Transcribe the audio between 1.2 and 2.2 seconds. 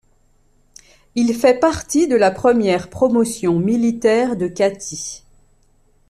fait partie de